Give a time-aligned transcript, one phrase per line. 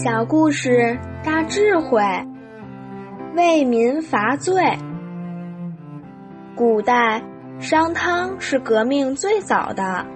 [0.00, 2.00] 小故事大智慧，
[3.34, 4.62] 为民伐罪。
[6.54, 7.20] 古代
[7.58, 10.06] 商汤是革命最早的，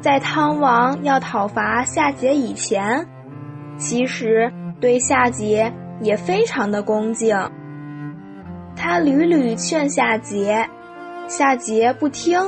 [0.00, 3.04] 在汤王要讨伐夏桀以前，
[3.78, 4.48] 其实
[4.80, 7.36] 对夏桀也非常的恭敬。
[8.76, 10.64] 他屡屡劝夏桀，
[11.26, 12.40] 夏桀不听。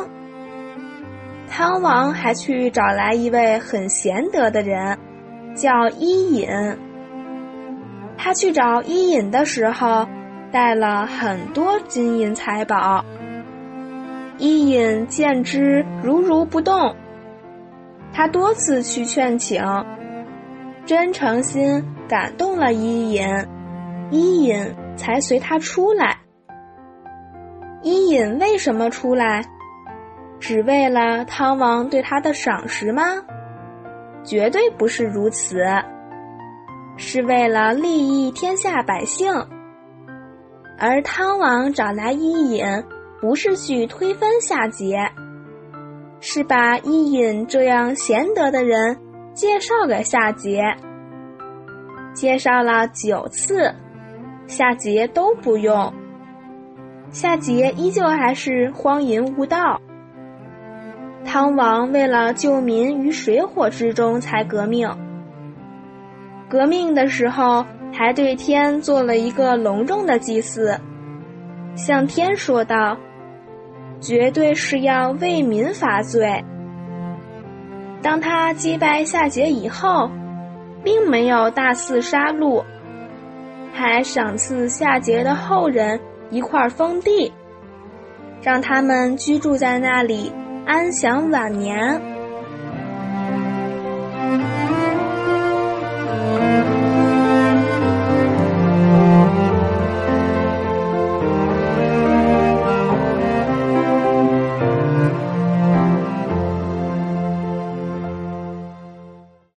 [1.49, 4.97] 汤王还去找来一位很贤德的人，
[5.55, 6.49] 叫伊尹。
[8.17, 10.07] 他去找伊尹的时候，
[10.53, 13.05] 带了很多金银财宝。
[14.39, 16.95] 伊尹见之如如不动。
[18.13, 19.63] 他多次去劝请，
[20.85, 23.25] 真诚心感动了伊尹，
[24.11, 26.19] 伊尹才随他出来。
[27.83, 29.45] 伊尹为什么出来？
[30.41, 33.03] 只为了汤王对他的赏识吗？
[34.25, 35.63] 绝对不是如此，
[36.97, 39.33] 是为了利益天下百姓。
[40.79, 42.65] 而汤王找来伊尹，
[43.21, 45.11] 不是去推翻夏桀，
[46.21, 48.99] 是把伊尹这样贤德的人
[49.35, 50.75] 介绍给夏桀。
[52.13, 53.73] 介绍了九次，
[54.47, 55.93] 夏桀都不用，
[57.11, 59.81] 夏桀依旧还是荒淫无道。
[61.25, 64.89] 汤王为了救民于水火之中才革命。
[66.49, 70.77] 革命的时候，还对天做了一个隆重的祭祀，
[71.77, 72.97] 向天说道
[74.01, 76.43] ：“绝对是要为民伐罪。”
[78.03, 80.11] 当他击败夏桀以后，
[80.83, 82.65] 并没有大肆杀戮，
[83.73, 87.31] 还赏赐夏桀的后人一块封地，
[88.43, 90.33] 让他们居住在那里。
[90.73, 92.01] 安享晚年。